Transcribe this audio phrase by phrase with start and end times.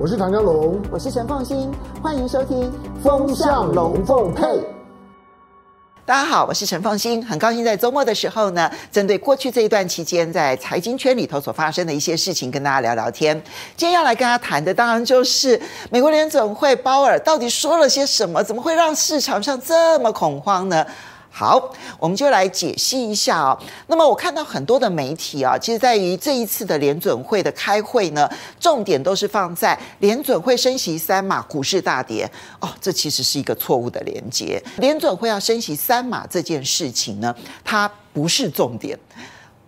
[0.00, 2.70] 我是唐江龙，我是陈凤欣，欢迎收听
[3.02, 4.44] 《风向龙凤配》。
[6.06, 13.36] 大家好，我是陈凤欣，很高兴在周末的时候呢，针对过去这一段期间在财经圈里头所发生的一些事情，跟大家聊聊天。
[13.76, 15.60] 今天要来跟大家谈的，当然就是
[15.90, 20.86] 美国联总会鲍尔到底说了些什么，怎么会让市场上这么恐慌呢？
[21.38, 23.56] 好，我们就来解析一下哦。
[23.86, 28.28] 那么我看到很多的媒体啊，其实在于这一次的联准会的开会呢，
[28.58, 32.28] 重点都是放在联准会升息三码，股市大跌
[32.58, 32.68] 哦。
[32.80, 34.60] 这其实是一个错误的连接。
[34.78, 37.32] 联准会要升息三码这件事情呢，
[37.64, 38.98] 它不是重点。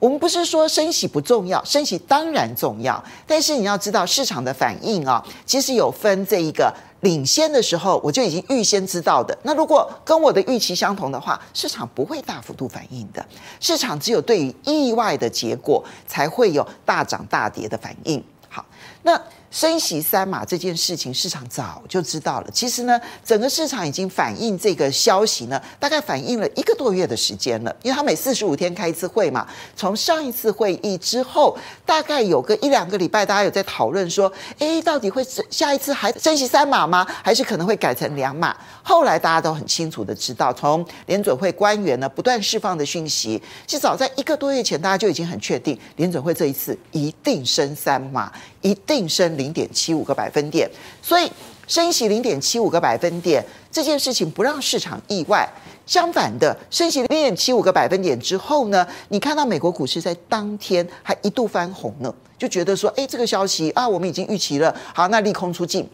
[0.01, 6.74] 我们不是说升息不重要，升息当然重要，但是你要知道市场的反应啊，其实有分这一个。
[7.00, 9.36] 领先的时候，我就已经预先知道的。
[9.42, 13.24] 那如果跟我的预期相同的话，市场不会大幅度反应的。
[13.59, 18.23] 市场只有对于意外的结果，才会有大涨大跌的反应。
[18.48, 18.64] 好，
[19.02, 19.20] 那。
[19.50, 22.50] 升息三码这件事情，市场早就知道了。
[22.52, 27.74] 其实呢，整个市场已经反映这个消息呢，大概反映了一个多月的时间了。
[27.82, 37.04] 因为他每四十五天开一次会嘛，从上一次会议之后，大概有个一两个礼拜，大家有在讨论说，诶，到底会下一次还升息三码吗？
[37.24, 38.57] 还是可能会改成两码？
[38.85, 49.40] 后来大家都很清楚的知道，从联准会官员呢不断释放的讯息，其实早在一个多月前，大家就已经很确定，联准会这一次一定升三码，一定升。
[49.41, 50.69] 零点七五个百分点，
[51.01, 51.30] 所以
[51.66, 55.49] 升息零点七五个百分点这件事情不让市场意外。
[55.87, 65.88] 相反的，升息零点七五个百分点之后呢，你看到美国股市在当天还一度翻红呢，就觉得说，哎，这个消息啊，我们已经预期了，好，那利空出尽。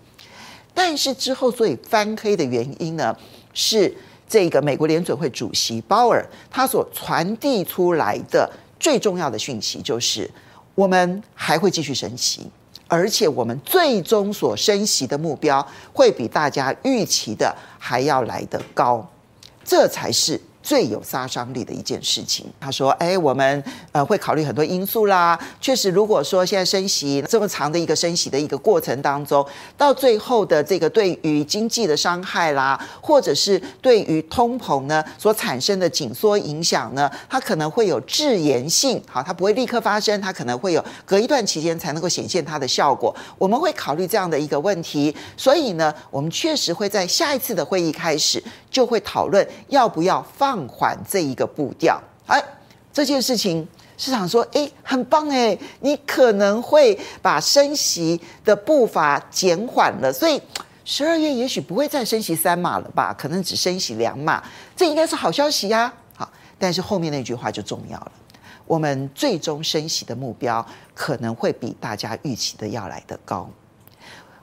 [0.74, 3.16] 但是之后所以翻黑的原因呢，
[3.54, 3.94] 是
[4.28, 10.30] 这个美国联准会主席鲍尔他所传递出来的最重要的讯息，就是
[10.74, 12.50] 我们还会继续升息。
[12.88, 19.06] 而且我们最终所升息的目标会比大家预期的还要来得高，
[19.64, 20.40] 这才是。
[20.66, 23.62] 最有杀伤力的一件事情，他说：“哎，我们
[23.92, 25.38] 呃会考虑很多因素啦。
[25.60, 29.46] 确实，如果说现在升息这么长的一个升息的一个过程当中，
[29.78, 39.00] 到最后的这个对于经济的伤害啦，或者是对于通膨呢所产生的紧缩影响呢，它可能会有滞延性。
[39.08, 43.14] 好，它不会立刻发生，它可能会有隔一段期间才能够显现它的效果。
[43.38, 52.42] 我们会考虑这样的一个问题，所以呢，我们确实会在下一次的会议开始就会讨论要不要放。”放缓这一个步调，哎，
[52.90, 53.66] 这件事情
[53.98, 60.40] 市场说，哎，很棒哎，你可能会把升息的步伐减缓了，所以
[60.86, 64.42] 十二月也许不会再升息三码了吧，可能只升息两码，
[64.74, 65.92] 这应该是好消息呀。
[66.14, 66.26] 好，
[66.58, 68.12] 但是后面那句话就重要了，
[68.64, 73.46] 我们最终升息的目标可能会比大家预期的要来得高，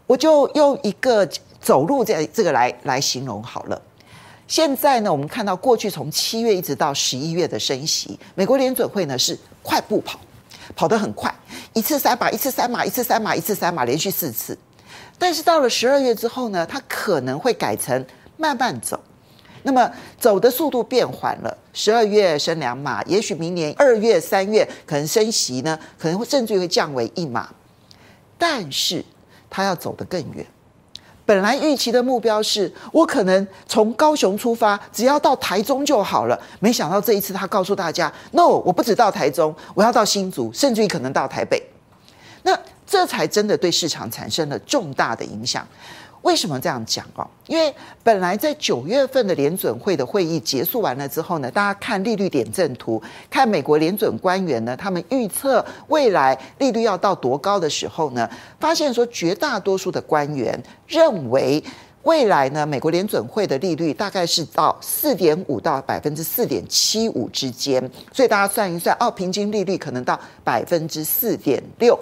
[0.06, 1.28] 我就用一个
[1.60, 3.82] 走路这这个来来形容好了。
[4.54, 10.20] 现在呢，我们看到过去从七月一直到十一月的升息，美国联准会呢是快步跑，
[10.76, 11.34] 跑得很快，
[11.74, 14.56] 一次三码，一次三码，一次三码，一次三码，连续四次。
[15.18, 18.06] 但是到了十二月之后呢，它可能会改成
[18.38, 19.00] 慢慢走，
[19.64, 21.58] 那么走的速度变缓了。
[21.74, 27.50] 十二月升两码，也许明年二月、三月可能升息呢，可能会甚至于会降为一码，
[28.38, 29.04] 但是
[29.50, 30.46] 它要走得更远。
[31.26, 36.40] 本来预期的目标是我可能从高雄出发，只要到台中就好了。
[36.60, 41.62] 没想到这一次他告诉大家：“No，我不止到台中，我要到新竹，甚至于可能到台北。”
[42.44, 45.66] 那这才真的对市场产生了重大的影响。
[46.24, 47.28] 为什么这样讲哦？
[47.48, 58.30] 因为本来在九月份的联准会的会议结束完了之后呢，大家看利率点阵图，看美国联准官员呢，他们预测未来利率要到多高的时候呢，
[58.60, 60.58] 发现说绝大多数的官员
[60.88, 61.62] 认为
[62.04, 67.82] 未来呢，美国联准会的利率大概是到四点五到百分之四点七五之间，
[68.14, 72.00] 所以大家算一算，哦，平均利率可能到百分之四点六。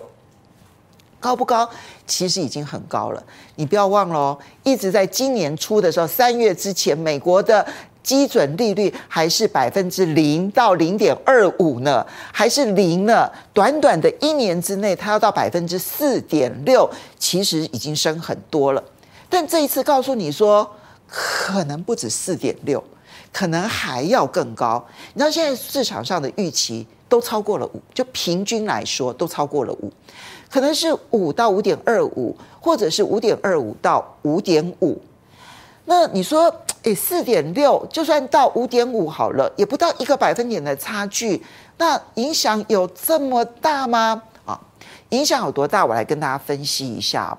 [1.22, 1.70] 高不高？
[2.06, 3.24] 其实已经很高了。
[3.56, 7.66] 你不要忘了哦，一直在今年初的时候，三月之前，美国的
[8.04, 13.31] 基准利率还是百分之零到零点二五呢，还是零呢。
[13.54, 18.84] 短短的一年之内，它要到百分之四点六，其实已经升很多了。
[19.30, 20.69] 但这一次告诉你说，
[21.07, 22.84] 可能不止四点六，
[23.31, 24.84] 可能还要更高。
[25.13, 29.94] 你知道现在市场上的预期都超过了五，就平均来说都超过了五。
[30.51, 35.01] 可能是五到五点二五，或者是五点二五到五点五。
[35.86, 36.53] 那你说，
[36.83, 41.42] 诶，四点六，就算到五点五好了，也不到一个百分点的差距。
[41.77, 44.21] 那影响有这么大吗？
[44.45, 44.59] 啊，
[45.09, 45.86] 影响有多大？
[45.86, 47.36] 我来跟大家分析一下。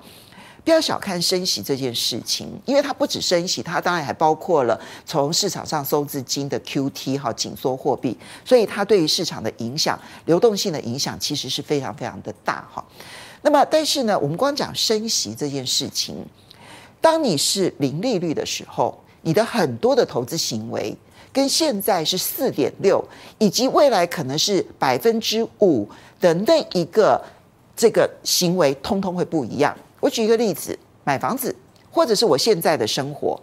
[0.63, 12.83] 不要小看升息这件事情，因为它不止升息，它当然还包括了从市场上收资金的 QT 哈，紧缩货币，所以它对于市场的影响、流动性的影响其实是非常非常的大哈。
[13.41, 16.15] 那么，但是呢，我们光讲升息这件事情，
[17.01, 20.95] 当你是零利率的时候，你的很多的投资行为
[21.33, 23.03] 跟现在是四点六，
[23.37, 25.85] 以及未来可能是百分之五
[26.21, 27.21] 的那一个
[27.75, 29.75] 这个行为，通通会不一样。
[30.03, 31.55] 我举一个例子，买房子，
[31.89, 33.41] 或者是我现在的生活。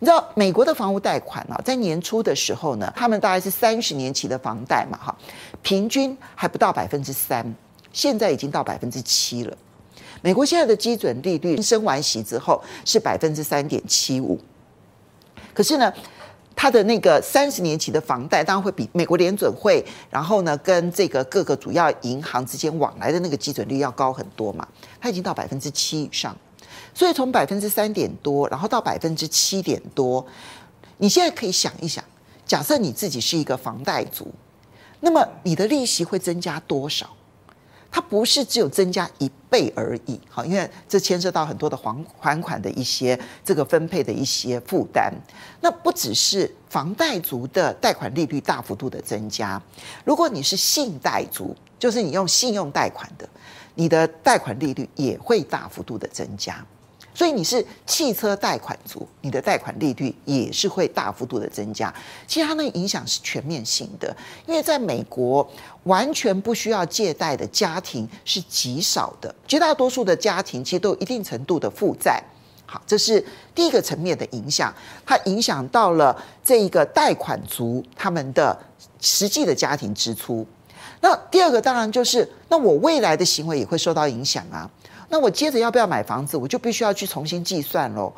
[0.00, 5.16] 你知道美国的房屋贷款啊，在年初的时候呢，他们大概是三十年期的房贷嘛，哈，
[5.62, 7.54] 平均还不到百分之三，
[7.92, 9.56] 现在已经到百分之七了。
[10.20, 14.36] 美国现在的基准利率升完息之后是百分之三点七五，
[15.54, 15.92] 可是呢，
[16.62, 24.68] 它的那个三十年期的房贷当然会比美国联准会，然后呢，跟这个各个主要银行之间往来的那个基准率要高很多嘛。
[25.00, 26.36] 它已经到百分之七以上，
[26.92, 30.22] 所以从百分之三点多，然后到百分之七点多，
[30.98, 32.04] 你现在可以想一想，
[32.44, 34.30] 假设你自己是一个房贷族，
[35.00, 37.08] 那么你的利息会增加多少？
[37.90, 45.12] 它不是只有增加一倍而已，好，因为这牵涉到很多的还还款的一些这个分配的一些负担。
[45.60, 49.60] 那不只是房贷族的贷款利率大幅度的增加，
[50.04, 53.28] 如果你是信贷族，就是你用信用贷款的。
[53.76, 56.62] 你的贷款利率也会大幅度的增加，
[57.14, 61.92] 所以你是汽车贷款族，你的贷款利率也是会大幅度的增加。
[62.26, 64.16] 其实它那影响是全面性的，
[64.46, 65.46] 因为在美国
[65.84, 72.22] 完全不需要借贷的家庭是极少的，绝大多数的家庭其实都有一定程度的负债。
[72.64, 73.22] 好，这是
[73.54, 74.72] 第一个层面的影响，
[75.04, 78.56] 它影响到了这一个贷款族他们的
[79.00, 80.46] 实际的家庭支出。
[81.00, 84.70] 那第二个当然就是，那我未来的行为也会受到影响啊。
[85.10, 88.10] 那我接着要不要买房子，我就必须要去重新计算喽。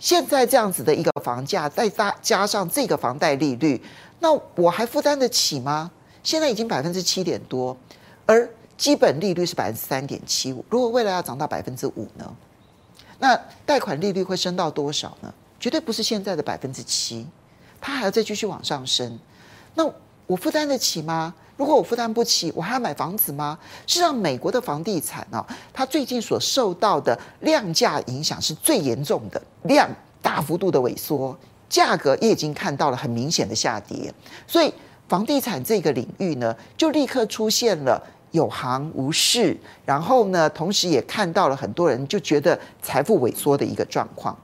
[0.00, 3.80] 现在这样子的一个房价，再加加上这个房贷利率，
[4.18, 5.90] 那我还负担得起吗？
[6.22, 7.76] 现在已经百分之七点多，
[8.26, 10.64] 而基本利率是百分之三点七五。
[10.70, 12.36] 如果未来要涨到百分之五呢？
[13.18, 15.32] 那贷款利率会升到多少呢？
[15.60, 17.26] 绝对不是现在的百分之七，
[17.80, 19.18] 它还要再继续往上升。
[19.74, 19.84] 那
[20.26, 21.34] 我负担得起吗？
[21.58, 23.58] 如果我负担不起，我还要买房子吗？
[23.84, 29.90] 事实上，美国的房地产啊，它最近所受到的量价影响是最严重的，量
[30.22, 31.36] 大幅度的萎缩，
[31.68, 34.14] 价格也已经看到了很明显的下跌，
[34.46, 34.72] 所以
[35.08, 38.00] 房地产这个领域呢，就立刻出现了
[38.30, 44.38] 有行无市，然后呢，同时也看到了很多人就觉得财富萎缩的一个状况。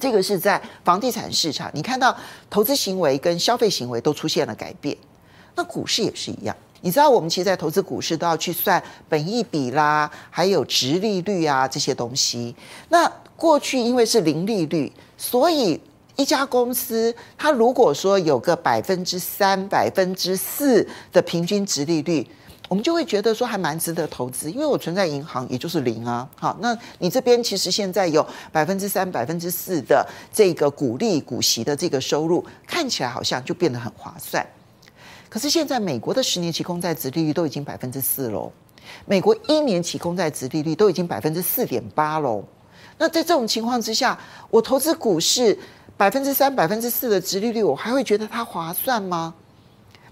[0.00, 2.14] 这个是在房地产市场，你看到
[2.50, 4.96] 投资行为跟消费行为都出现了改变。
[5.56, 12.54] 那股市也是一样，你知道我们其实，在投资股市都要去算本益比啦，还有殖利率啊这些东西。
[12.90, 15.80] 那过去因为是零利率，所以
[16.14, 22.26] 一家公司它如果说有个百分之三、百分之四的平均殖利率，
[22.68, 26.28] 我们就会觉得说还蛮值得投资，因为我存在银行也就是零啊。
[26.34, 34.46] 好，那你这边其实现在有百分之三、百分之四的这个股利股息的这个收入，看起来好像就变得很划算。
[35.36, 38.50] 可是现在美国的十年期公债殖利率都已经百分之四喽，
[39.04, 42.42] 美国一年期公债殖利率都已经百分之四点八喽。
[42.96, 44.18] 那在这种情况之下，
[44.48, 45.58] 我投资股市
[45.94, 49.34] 百分之三、百分之四的殖利率，我还会觉得它划算吗？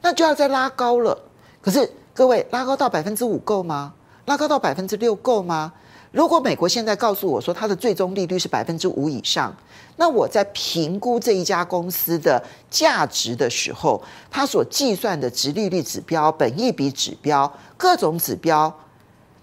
[0.02, 1.18] 那就要再拉高了。
[1.62, 3.94] 可是各位，拉高到百分之五够吗？
[4.26, 5.72] 拉高到百分之六够吗？
[6.12, 9.56] 如果美国现在告诉我说它的最终利率是百分之五以上，
[9.96, 18.72] 那我在评估这一家公司的价值的时候，它所计算的值利率指标、本益比指标、各种指标，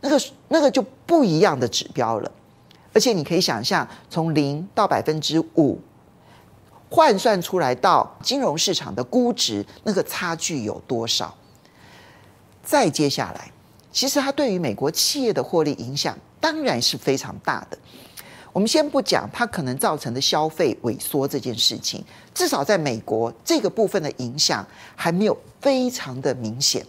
[0.02, 2.32] 那个那个就不一样的指标了。
[2.94, 5.80] 而且你可以想象，从零到百分之五
[6.90, 11.34] 换算出来到金融市场的估值，那个差距有多少？
[12.62, 13.52] 再接下来，
[13.92, 16.18] 其实它对于美国企业的获利影响。
[16.42, 17.78] 当然是非常大的。
[18.54, 22.04] 我们先不讲它可能造成的消费萎缩这件事情，
[22.34, 24.66] 至少在美国这个部分的影响
[24.96, 26.86] 还没有非常的明显。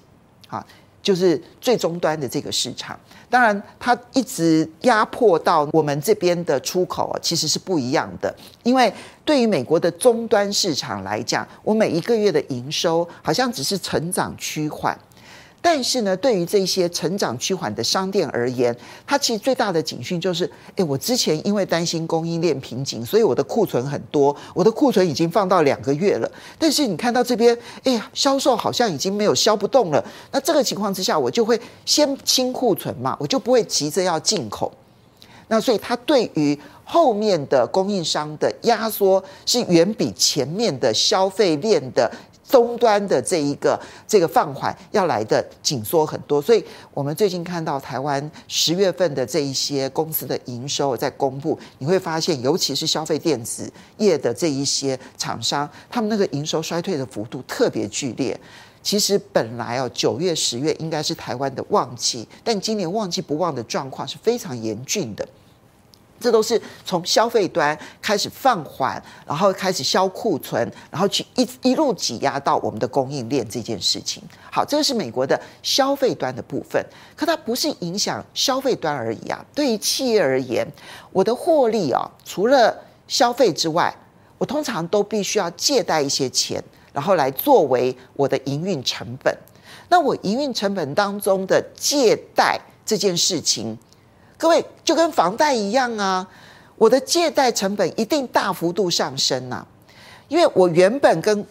[0.49, 0.65] 啊，
[1.03, 2.99] 就是最终端的这个市场，
[3.31, 8.35] 当然它一直压迫到我们这边的出口啊，其实是不一样的。
[8.63, 8.93] 因为
[9.25, 14.99] 对于美国的终端市场来讲，我每一个月的营收好像只是成长趋缓。
[15.65, 18.77] 但是呢，对于这些成长趋缓的商店而言，
[19.07, 26.29] 它其实最大的警讯就是：诶，我之前因为担心供应链瓶颈，所以我的库存很多，我的库存已经放到两个月了。
[26.59, 30.05] 但是你看到这边，哎呀，销售好像已经没有销不动了。
[30.33, 34.73] 那这个情况之下，我就会先清库存嘛，我就不会急着要进口。
[35.47, 42.11] 那所以它对于后面的供应商的压缩是远比前面的消费链的。
[42.53, 58.39] 终端的这一个这个放缓要来的紧缩很多，所以我们最近看到台湾十月份的这一些公司的营收在公布，你会发现，尤其是消费电子业的这一些厂商，他们那个营收衰退的幅度特别剧烈。
[58.83, 65.27] 其实本来哦，九月、十月应该是台湾的旺季，但今年旺季不旺的状况是非常严峻的。
[66.23, 74.23] 这都是从消费端开始放缓，然后开始销库存，然后去一一路挤压到我们的供应链这件事情。
[74.51, 76.81] 好，这个是美国的消费端的部分，
[77.17, 79.45] 可它不是影响消费端而已啊。
[79.53, 80.67] 对于企业而言，
[81.11, 82.75] 我的获利啊，除了
[83.09, 83.93] 消费之外，
[84.39, 86.63] 我通常都必须要借贷一些钱，
[86.93, 89.37] 然后来作为我的营运成本。
[89.89, 93.77] 那我营运成本当中的借贷这件事情。
[94.43, 96.27] 各位就跟房贷一样啊，
[96.75, 99.65] 我的借贷成本一定大幅度上升呐、
[100.27, 101.47] 因为我原本跟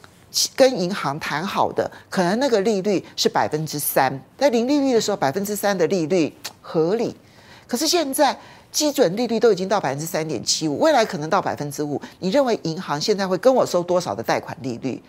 [0.57, 7.15] 跟银行谈好的，可能那个利率是百分之三，在零利率的时候，百分之三的利率合理。
[7.65, 8.37] 可是现在
[8.73, 15.01] 基准利率都已经到百分之三点七五，未来可能到百分之五，你认为银行现在会跟我收多少的贷款利率？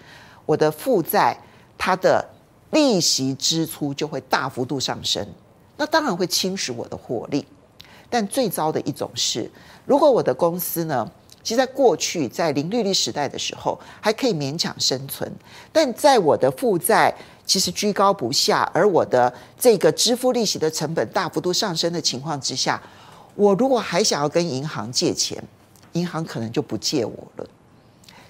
[0.46, 1.36] 我的负债
[1.76, 2.24] 它的
[2.70, 5.26] 利息支出就会大幅度上升，
[5.76, 7.44] 那当然会侵蚀我的获利。
[8.12, 9.50] 但最糟的一种是，
[9.86, 11.10] 如果我的公司呢，
[11.42, 15.32] 其实在过去在零利率时代的时候还可以勉强生存，
[15.72, 17.14] 但在我的负债
[17.46, 22.80] 其实居高不下，而我的这个支付利息的成本大幅度上升的情况之下，
[23.34, 25.42] 我如果还想要跟银行借钱，
[25.92, 27.46] 银行可能就不借我了。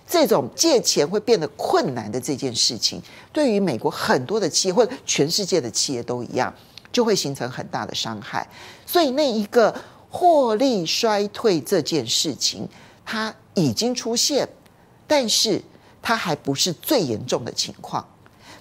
[0.07, 6.55] 这种借钱会变得困难的这件事情，对于美国很多的企业或者全世界的企业都一样。
[6.93, 8.47] 就会形成很大的伤害，
[8.87, 9.75] 所以那一个
[10.11, 12.69] 获利衰退这件事情，
[13.05, 14.47] 它已经出现，
[15.07, 15.61] 但是
[16.03, 18.07] 它还不是最严重的情况。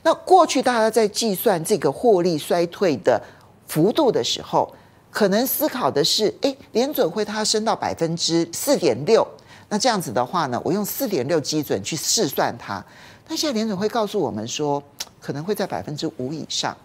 [0.03, 3.21] 那过去大家在计算这个获利衰退的
[3.67, 4.73] 幅度的时候，
[5.11, 9.27] 可能思考的是：诶，联准会它升到百分之四点六，
[9.69, 12.83] 那这样子的话呢，我用四点六基准去试算它。
[13.27, 14.81] 但现在联准会告诉我们说，
[15.19, 16.75] 可能会在百分之五以上。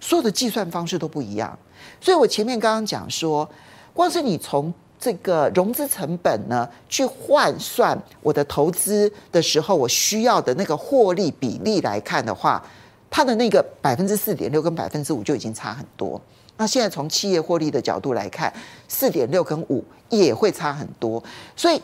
[0.00, 1.58] 所有的计算方式都不一样，
[2.00, 3.48] 所以我前面刚刚讲说，
[3.92, 12.64] 光是你从这个融资成本呢去换算我的投资的时候，我需要的那个获利比例来看的话，
[13.10, 16.20] 它的那个百分之四点六跟百分之五就已经差很多。
[16.56, 18.52] 那现在从企业获利的角度来看，
[18.88, 21.22] 四点六跟五也会差很多，
[21.54, 21.80] 所以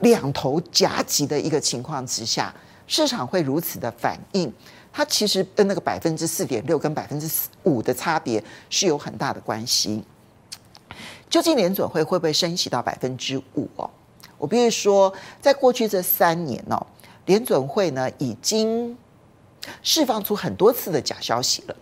[0.00, 2.54] 两头夹击的一个情况之下，
[2.86, 4.50] 市场会如此的反应。
[4.92, 7.28] 它其实跟那个百分之四点六跟百分之
[7.64, 10.02] 五的差别是有很大的关系。
[11.30, 13.88] 究竟联准会会不会升息到百分之五哦？
[14.38, 16.86] 我必须说，在过去这三年哦，
[17.26, 18.96] 联准会呢已经
[19.82, 21.76] 释放出很多次的假消息了。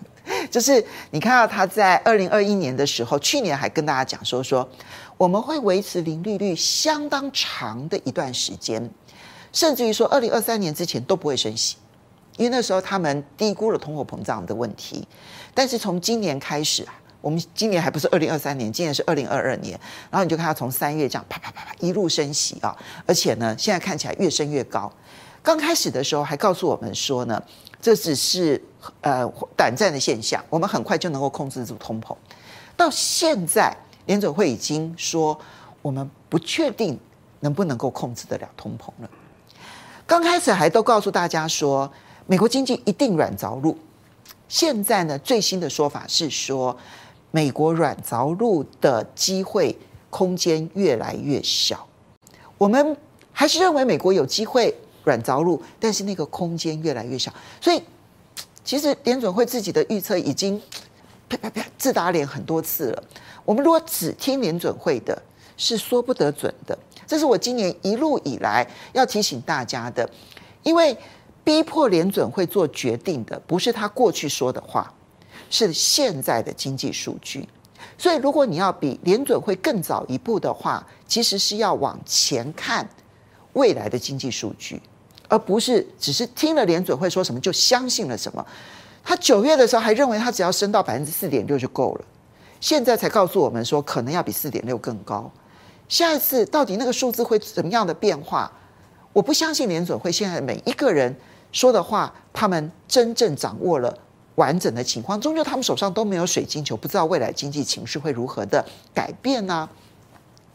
[0.50, 4.68] 就是你看到他在二零二一年的时候，去年还跟大家讲说说
[5.16, 8.90] 我们会维持零利率相当长的一段时间，
[9.52, 11.76] 甚至于说二零二三年之前都不会升息。
[12.38, 15.06] 因为那时候他们低估了通货膨胀的问题，
[15.52, 19.78] 但是从今年开始啊，我们今年还不是二零二三年，今年是二零二二年，
[20.08, 22.74] 然后你就看他从三月这样啪啪啪啪一路升息啊，
[23.06, 24.90] 而且呢，现在看起来越升越高。
[25.42, 27.42] 刚开始的时候还告诉我们说呢，
[27.82, 28.62] 这只是
[29.00, 32.16] 呃短暂的现象，我们很快就能够控制住通膨。
[32.76, 33.76] 到现在
[34.06, 35.36] 联总会已经说，
[35.82, 36.96] 我们不确定
[37.40, 39.10] 能不能够控制得了通膨了。
[40.06, 41.92] 刚开始还都告诉大家说。
[42.30, 43.74] 美国经济一定软着陆。
[44.50, 46.76] 现在呢，最新的说法是说，
[47.30, 49.74] 美国软着陆的机会
[50.10, 51.88] 空间越来越小。
[52.58, 52.94] 我们
[53.32, 57.32] 还是认为美国有机会软着陆，但是那个空间越来越小。
[57.62, 57.82] 所以，
[58.62, 60.60] 其实联准会自己的预测已经
[61.30, 63.02] 啪啪啪自打脸很多次了。
[63.46, 65.22] 我们如果只听联准会的，
[65.56, 66.78] 是说不得准的。
[67.06, 70.06] 这是我今年一路以来要提醒大家的，
[70.62, 70.94] 因为。
[71.44, 74.92] 逼迫联准会做决定的不是他过去说的话，
[75.48, 77.48] 是现在的经济数据。
[77.96, 82.86] 所以，如果你要比联准会更早一步的话，其实是要往前看
[83.54, 84.80] 未来的经济数据，
[85.28, 88.44] 而不是只是听了联准会说什么就相信了什么。
[89.02, 92.04] 他九月的时候还认为他只要升到百分之四点六就够了，
[92.60, 95.30] 现在才告诉我们说可能要比四点六更高。
[95.88, 98.52] 下一次到底那个数字会怎么样的变化？
[99.18, 101.12] 我不相信联准会现在每一个人。
[101.50, 103.92] 说的话，他们真正掌握了
[104.36, 105.20] 完整的情况。
[105.20, 109.68] 终究他们手上都没有水晶球，不知道未来经济情势会如何的改变呢、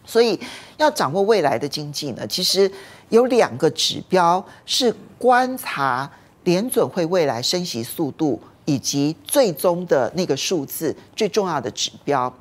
[0.06, 0.40] 所以
[0.78, 2.72] 要掌握未来的经济呢，其实
[3.10, 6.10] 有两个指标是观察
[6.46, 12.34] 联准会未来升息速度以及最终的那个数字最重要的指标，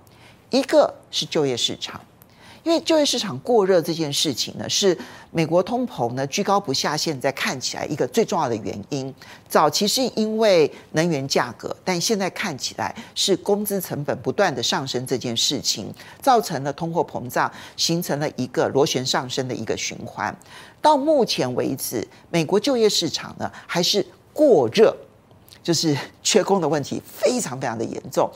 [0.51, 2.01] 一个是就业市场。
[2.65, 4.97] 因为就业市场过热这件事情呢，是
[5.31, 9.13] 美国通膨呢居高不下，现在看起来一个最重要的原因。
[9.49, 20.35] 早期是因为能源价格，但现在看起来是工资成本不断的上升这件事情，造成了通货膨胀，形成了一个螺旋上升的一个循环。
[20.81, 24.97] 到目前为止，美国就业市场呢还是过热，
[25.63, 28.31] 就是缺工的问题非常非常的严重，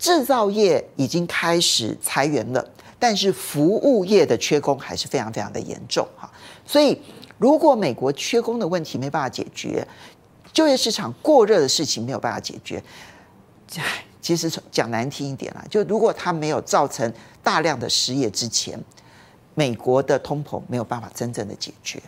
[0.00, 2.68] 制造业已经开始裁员了。
[3.02, 6.30] 但是服务业的缺工还是非常非常的严重哈，
[6.66, 7.00] 所以
[7.38, 9.88] 如果美国缺工的问题没办法解决，
[10.52, 12.82] 就业市场过热的事情没有办法解决，
[14.20, 17.10] 其实讲难听一点啦，就如果它没有造成
[17.42, 18.78] 大量的失业之前，
[19.54, 22.02] 美国的通膨没有办法真正的解决，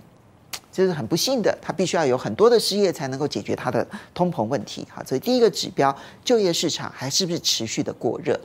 [0.73, 5.05] 这是很不幸的，它必须要有很多的失业才能够解决它的通膨问题哈。
[5.07, 8.41] 所以第一个指标，就业市场还是不是持续的过热，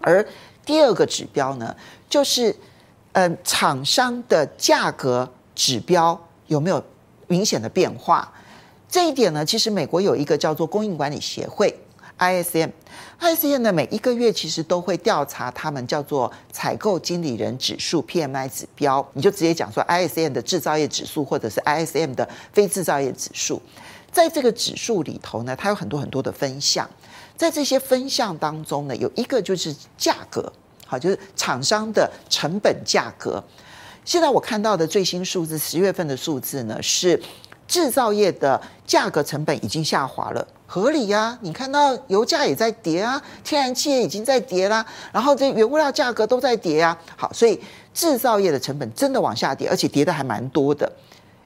[0.00, 0.24] 而。
[0.64, 1.74] 第二个指标呢，
[2.08, 2.54] 就是，
[3.14, 6.80] 嗯，厂商的价格指标有没有
[7.26, 8.32] 明显的变化？
[8.88, 11.76] 这一点呢，其实美国有一个叫做供应管理协会
[12.18, 23.60] （ISM），ISM 呢每一个月其实都会调查他们叫做采购经理人指数 （PMI） 指标，你就直接讲说 ISM 的制造业指数或者是 ISM 的非制造业指数，
[24.10, 26.88] 在这个指数里头呢，它有很多很多的分项。
[27.34, 30.52] 在这些分项当中呢，有一个就是价格，
[30.86, 33.42] 好，就是厂商的成本价格。
[34.04, 37.20] 现在我看到的最新数字，十月份的数字呢，是
[37.66, 46.98] 制造业的价格成本已经下滑了，合理呀、你看到油价也在跌啊，天然气也已经在跌啦，然后这原物料价格都在跌啊。
[47.14, 47.60] 好，所以
[47.92, 50.90] 制造业的成本真的往下跌，而且跌的还蛮多的。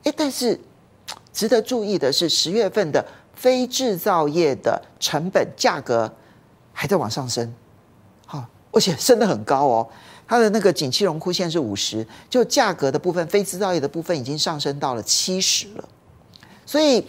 [0.04, 0.56] 诶，但是
[1.34, 3.04] 值得注意的是，十月份的。
[3.34, 6.10] 非制造业的成本价格
[6.72, 7.54] 还在往上升，
[8.24, 9.86] 好，而且升得很高哦。
[10.26, 15.84] 它的那个景气荣枯线是五十，就价格的部分，非制造业的部分已经上升到了七十了。
[16.64, 17.04] 所以，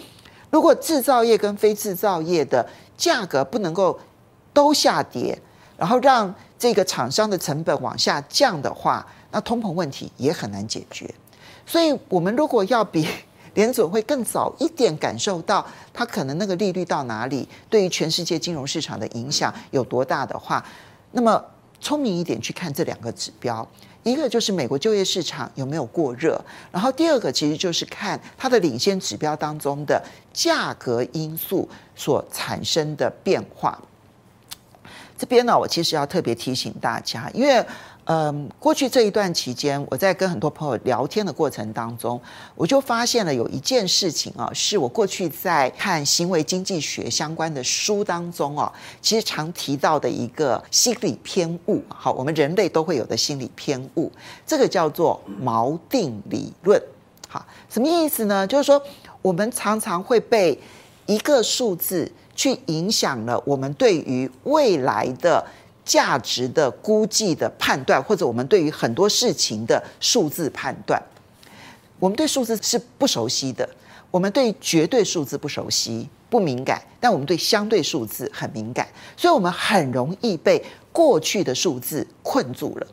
[0.49, 3.99] 如果制造业跟非制造业的价格不能够
[4.53, 5.37] 都下跌，
[5.77, 11.13] 然后让这个厂商的成本往下降的话，那通膨问题也很难解决。
[11.65, 13.07] 所以我们如果要比。
[13.53, 20.63] 联准会更早一点感受到，它可能那个利率到哪里，对于全世界金融市场的影响有多大的话，
[21.13, 21.43] 那么
[21.81, 23.67] 聪明一点去看这两个指标，
[24.11, 26.39] 一个就是美国就业市场有没有过热，
[26.71, 33.77] 然后第二个其实就是看它的领先指标当中的价格因素所产生的变化。
[35.17, 37.65] 这边呢，我其实要特别提醒大家，因为。
[38.09, 42.17] 嗯，过去这一段期间，我在跟很多朋友聊天的过程当中，
[42.55, 51.83] 我就发现了有一件事情啊，是我过去在看行为经济学相关的书当中啊，其实常提到的一个心理偏误。
[51.89, 54.09] 好，我们人类都会有的心理偏误，
[54.45, 56.81] 这个叫做锚定理论。
[57.27, 58.47] 好，什么意思呢？
[58.47, 58.81] 就是说，
[59.21, 60.57] 我们常常会被
[61.07, 65.45] 一个数字去影响了我们对于未来的。
[65.87, 71.01] 价值的估计的判断，或者我们对于很多事情的数字判断，
[71.97, 73.67] 我们对数字是不熟悉的，
[74.11, 82.87] 我们对绝对数字不熟悉、不敏感，但我们对相对数字很敏感，所以我们很容易被过去的数字困住了。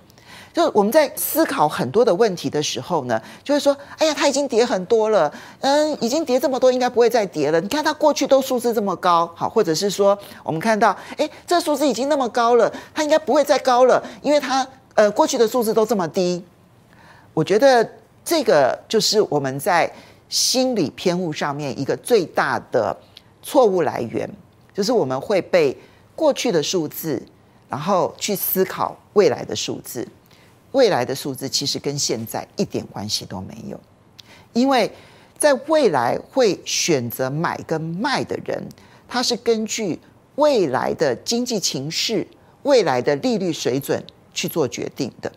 [0.55, 7.61] 就是我们在思考很多的问题的时候呢，就会说：“哎呀，它已经跌很多了，嗯，已经跌这么多，应该不会再跌了。
[7.61, 14.65] 你看它过去都数字这么高，好，或者是说，我们看到，哎，这数字已经那么高了，它应该不会再高了，因为它
[14.95, 16.45] 呃过去的数字都这么低。
[17.33, 17.91] 我觉得
[18.25, 19.93] 这个就是我们在
[20.29, 22.97] 心理偏误上面一个最大的
[23.43, 24.31] 错误来源，
[24.73, 25.77] 就是我们会被
[26.15, 27.21] 过去的数字，
[27.69, 30.07] 然后去思考未来的数字。”
[30.75, 33.81] 未来的数字其实跟现在一点关系都没有，
[34.53, 34.91] 因为
[35.39, 38.61] 在未来会选择买跟卖的人，
[39.07, 39.99] 他是根据
[40.35, 42.27] 未来的经济情势、
[42.65, 45.31] 未来的利率水准去做决定的。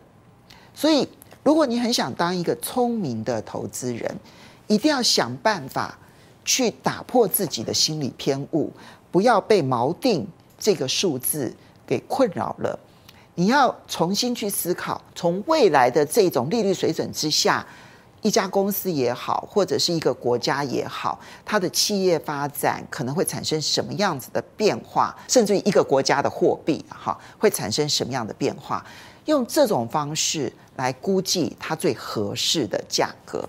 [0.74, 1.08] 所以，
[1.44, 4.16] 如果你很想当一个聪明的投资人，
[4.66, 6.00] 一定要想办法
[6.44, 8.72] 去打破自己的心理偏误，
[9.12, 11.54] 不要被锚定这个数字
[11.86, 12.80] 给困扰了。
[13.40, 17.64] 你要重新去思考，从未来的这种利率水准之下，
[18.24, 28.84] 一家公司也好，或者是一个国家也好，它的企业发展可能会产生什么样子的变化，甚至于一个国家的货币哈会产生什么样的变化，
[29.26, 33.48] 用这种方式来估计它最合适的价格。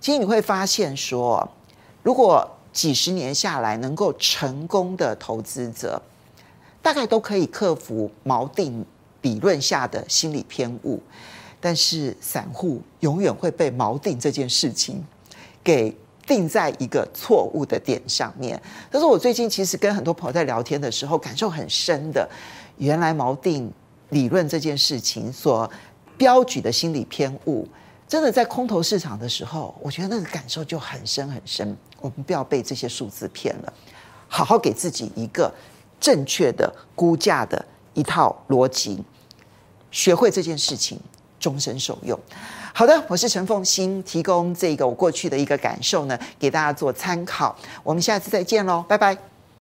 [0.00, 1.46] 其实你会发现说，
[2.02, 6.00] 如果几十年下来能够成功的投资者，
[6.82, 8.84] 大概都可以克服锚定
[9.22, 11.02] 理论下的心理偏误。
[11.60, 15.04] 但是散户永远会被锚定这件事情
[15.64, 15.92] 给
[16.24, 18.60] 定在一个错误的点上面。
[18.90, 22.28] 但是我最近其实跟很多朋友在聊天的时候，感受很深的，
[22.76, 23.68] 原来锚定
[24.10, 25.68] 理论这件事情所
[26.16, 27.66] 标举的心理偏误，
[28.06, 31.76] 真的在空头市场的时候，我觉得那个感受就很深很深。
[32.00, 33.72] 我们不要被这些数字骗了，
[34.28, 35.52] 好好给自己一个
[36.00, 39.02] 正确的估价的一套逻辑，
[39.90, 40.98] 学会这件事情。
[41.40, 42.18] 终身受用。
[42.74, 47.54] 好的，我是陈凤欣，提供这个我过去的一个感受呢，给大家做参考。
[47.84, 49.37] 我们下次再见喽，拜拜。